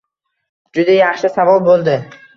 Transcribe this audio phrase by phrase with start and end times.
[0.79, 1.99] Juda yaxshi savol boʻldi.